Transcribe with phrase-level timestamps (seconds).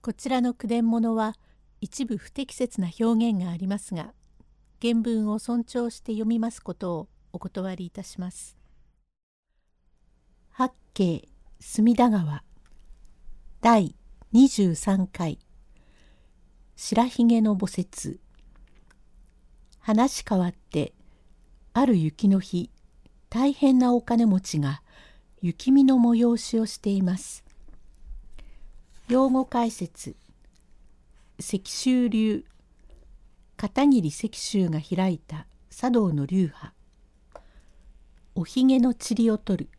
[0.00, 1.34] こちらの句伝物は
[1.80, 4.12] 一部不適切な表現がありますが
[4.80, 8.56] 原文を尊重して読みますことをお断りいたします。
[10.50, 11.28] 八景
[11.60, 12.42] 隅田川
[13.60, 13.96] 第
[14.32, 15.38] 23回
[16.76, 18.20] 白ひげの墓説
[19.80, 20.92] 話変わって
[21.72, 22.70] ある雪の日
[23.30, 24.82] 大変なお金持ちが
[25.42, 27.47] 雪見の催しをしています。
[29.08, 30.16] 用語解説。
[31.38, 32.44] 石州流。
[33.56, 35.46] 片桐石州が開いた。
[35.70, 36.74] 茶道の流派。
[38.34, 39.70] おひげの塵を取る。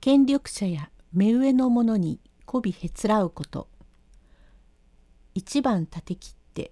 [0.00, 3.66] 権力者や目上の者に媚びへつらうこと。
[5.34, 6.70] 一番立て切って。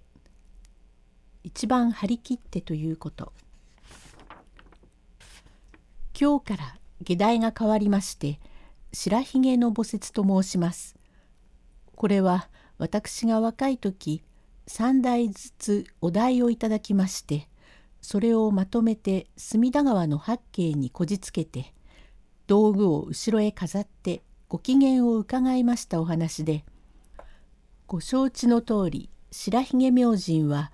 [1.43, 3.33] 一番張り切ってということ。
[6.17, 8.39] 今日から下題が変わりまして
[8.93, 10.95] 白ひげの墓説と申します。
[11.95, 14.21] これは私が若い時
[14.67, 17.47] 3台ずつお題をいただきまして
[18.01, 21.73] それをまとめて隅田川の八景にこじつけて
[22.47, 26.65] 道具を後ろへ飾ってご機嫌を伺いましたお話で
[27.87, 30.71] ご承知の通り白ひげ明神は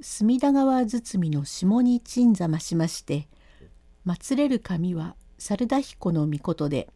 [0.00, 3.28] 隅田川包みの下に鎮座ましまして
[4.06, 6.88] 祀れる神は猿田彦の御で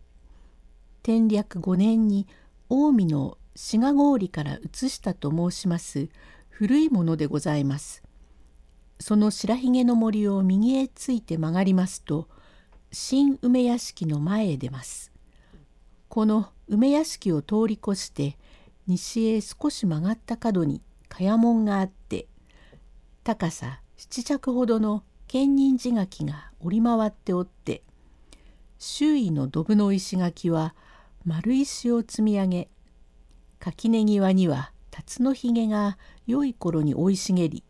[1.03, 2.27] 天略5年に
[2.69, 6.09] 近江の志賀郡から移したと申します
[6.48, 8.05] 古いものでございます。
[9.01, 12.29] その白ひげの森を右へついて曲がりますと
[12.92, 15.11] 新梅屋敷の前へ出ます。
[16.09, 18.39] この梅屋敷を通り越して
[18.86, 22.29] 西へ少し曲がった角に茅門があって
[23.25, 27.83] 高さ七着ほどの建仁寺垣が折り回っておって
[28.79, 30.77] 周囲のドブの石垣は
[31.25, 32.69] 丸石を積み上げ
[33.59, 37.64] 垣根際には辰のひげが良い頃に生い茂り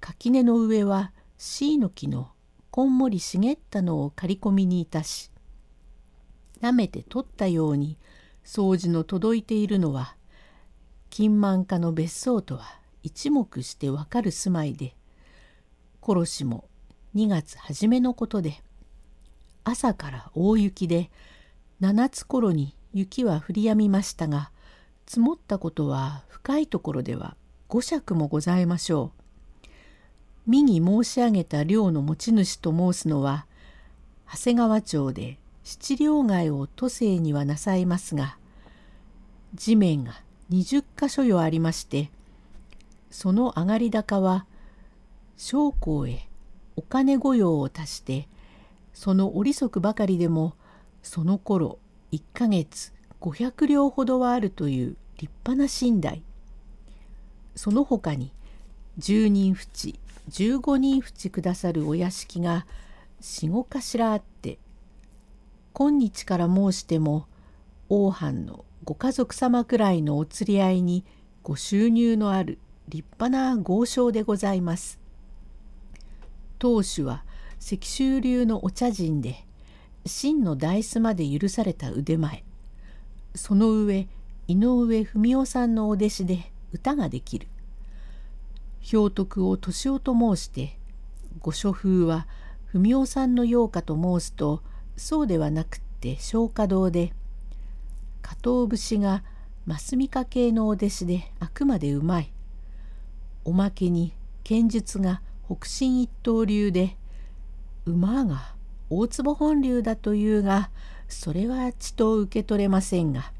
[0.00, 2.30] 垣根の上は椎の木の
[2.70, 5.30] こんもり茂ったのを刈り込みにいたし
[6.60, 7.98] 舐めて取ったように
[8.44, 10.16] 掃除の届いているのは
[11.10, 14.94] 金満家の別荘とは一目してわかる住まいで
[16.02, 16.68] 殺しも
[17.14, 18.62] 2月初めのことで
[19.64, 21.10] 朝から大雪で
[21.80, 24.50] 7つ頃に雪は降りやみましたが
[25.06, 27.36] 積もったことは深いところでは
[27.68, 29.22] 五尺もございましょう。
[30.46, 33.46] 右申し上げた寮の持ち主と申すのは
[34.30, 38.36] 長谷川町で七両街を都政にはなさいますが
[39.54, 40.20] 地面が
[40.50, 42.10] 20箇所よありまして
[43.10, 44.46] その上がり高は
[45.36, 46.28] 将校へ
[46.74, 48.26] お金御用を足して
[48.94, 50.56] その折り足ばかりでも
[51.02, 51.78] その頃
[52.12, 56.22] 1ヶ月500両ほどはあるという立派な寝台
[57.54, 58.32] その他に
[58.98, 62.66] 10人淵15人淵くださるお屋敷が
[63.20, 64.58] 45頭あって
[65.72, 67.26] 今日から申しても
[67.88, 71.04] 王藩のご家族様くらいのお釣り合いに
[71.44, 72.58] ご収入のある
[72.88, 74.98] 立派な豪商でございます。
[76.58, 77.24] 当主は
[77.60, 79.46] 石州流のお茶人で
[80.04, 82.44] 真の大須まで許された腕前
[83.34, 84.08] その上
[84.48, 87.48] 井上文夫さんのお弟子で歌ができる。
[88.90, 90.76] 氷徳を年男と申して
[91.40, 92.26] ご書風は
[92.72, 94.62] 文夫さんの用かと申すと
[94.96, 97.12] そうではなくって松花堂で
[98.22, 99.22] 加藤節が
[99.66, 102.32] 増見家系のお弟子であくまでうまい。
[103.44, 104.12] おまけに
[104.44, 106.96] 剣術が北進一刀流で
[107.86, 108.54] 馬が
[108.90, 110.70] 大坪本流だというが
[111.12, 113.32] それはちと受け取れませんが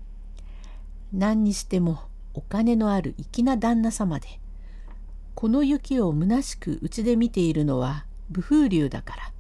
[1.13, 2.01] 何にしても
[2.35, 4.41] お金のある粋な旦那様で
[5.35, 9.33] この雪を虚しくうちで見ているのは武風流だから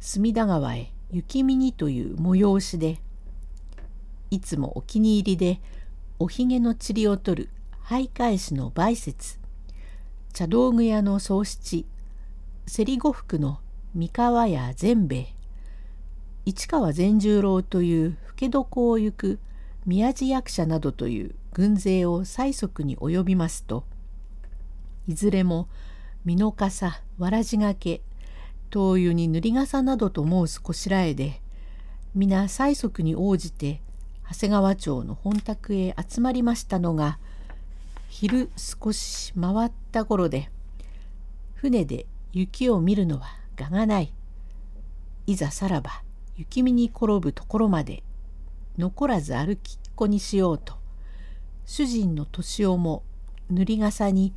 [0.00, 3.00] 隅田川へ雪見にという催しで
[4.30, 5.60] いつもお気に入りで
[6.18, 7.50] おひげの塵を取る
[7.84, 9.14] 徘徊師の梅雪
[10.32, 11.86] 茶道具屋の宗七
[12.66, 13.60] 競り呉服の
[13.94, 15.39] 三河屋善兵衛
[16.50, 19.38] 市川善十郎という老け床を行く
[19.86, 23.84] 宮地役者などという軍勢を催促に及びますと
[25.06, 25.68] いずれも
[26.24, 28.02] 美濃笠わらじがけ
[28.68, 31.40] 灯油に塗り笠などと申すこしらえで
[32.16, 33.80] 皆催促に応じて
[34.28, 37.20] 長谷川町の本宅へ集まりましたのが
[38.08, 40.50] 昼少し回った頃で
[41.54, 43.26] 船で雪を見るのは
[43.56, 44.12] 我がない。
[45.28, 46.02] いざさらば
[46.40, 48.02] 雪見に転ぶところまで
[48.78, 50.72] 残らず歩きっこにしようと
[51.66, 53.02] 主人の年男も
[53.50, 54.32] 塗り笠に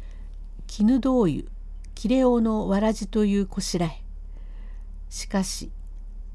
[0.67, 1.43] 絹銅油
[1.95, 4.03] 切れ尾のわらじというこしらえ。
[5.09, 5.71] しかし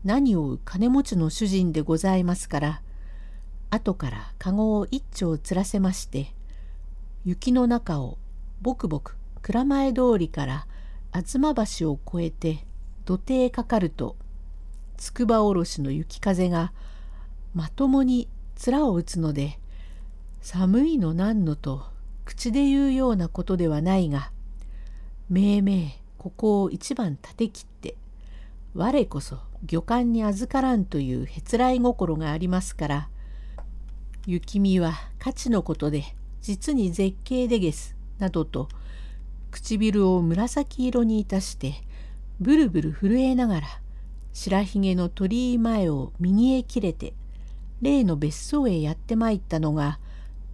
[0.04, 2.82] 何をう金持ちの主人でございますから
[3.68, 6.32] 後から籠を一丁つらせまして
[7.26, 8.16] 雪の中を
[8.62, 10.66] ぼくぼく蔵前通りから
[11.12, 12.64] 吾妻橋を越えて
[13.04, 14.16] 土手へかかると
[14.98, 16.72] 筑波おろしの雪風が
[17.54, 18.28] まともに
[18.66, 19.58] 面を打つので
[20.42, 21.84] 寒いのなんのと
[22.24, 24.32] 口で言うようなことではないが
[25.30, 27.94] めいめいここを一番立て切って
[28.74, 33.08] 我こそ漁官に預からんというへつらい心がありますから
[34.26, 36.04] 雪見は価値のことで
[36.42, 38.68] 実に絶景でげすなどと
[39.50, 41.74] 唇を紫色にいたして
[42.40, 43.68] ブルブル震えながら
[44.40, 47.12] 白ひげの鳥居前を右へ切れて
[47.82, 49.99] 例の別荘へやってまいったのが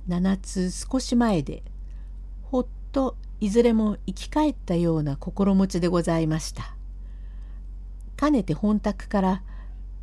[0.08, 1.62] 7つ少し前で
[2.44, 6.74] ほっといずれも生き返ったような心持ちでございました。
[8.16, 9.42] かねて本宅から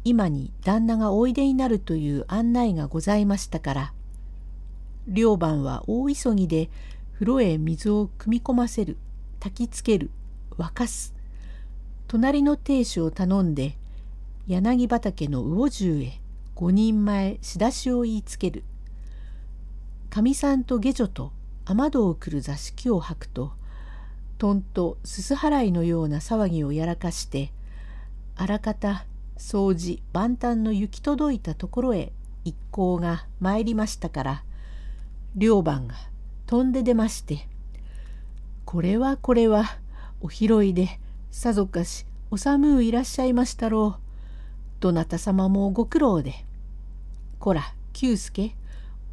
[0.04, 3.94] 今に旦那がおいでになるという案内がございましたから
[5.07, 6.69] 両番は大急ぎで
[7.13, 8.98] 風呂へ水を汲み込ませる
[9.39, 10.12] 焚きつける
[10.51, 11.16] 沸かす
[12.11, 13.77] 隣の亭主を頼んで
[14.45, 16.19] 柳畑の魚重へ
[16.55, 18.65] 五人前仕出しを言いつける。
[20.09, 21.31] かみさんと下女と
[21.63, 23.53] 雨戸を来る座敷を吐くと
[24.39, 27.53] とんとすす払いのような騒ぎをやらかして
[28.35, 29.05] あらかた
[29.37, 32.11] 掃除万端の行き届いたところへ
[32.43, 34.43] 一行が参りましたから
[35.37, 35.95] 両番が
[36.45, 37.47] 飛んで出まして
[38.65, 39.77] 「これはこれは
[40.19, 40.99] お拾いで
[41.31, 44.01] さぞかしお寒ういらっしゃいましたろう。
[44.81, 46.45] どなた様もご苦労で。
[47.39, 48.54] こら久助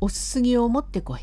[0.00, 1.20] おすすぎを持ってこい。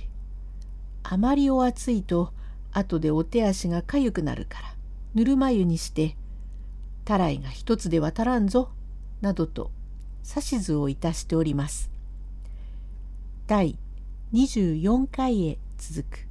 [1.04, 2.32] あまりお暑いと
[2.72, 4.74] 後でお手足がかゆくなるから
[5.14, 6.16] ぬるま湯にして
[7.04, 8.70] たらいが一つでは足らんぞ」
[9.22, 9.72] などと
[10.28, 11.92] 指図をいたしております。
[13.48, 13.78] 第
[14.34, 16.25] 24回へ続く。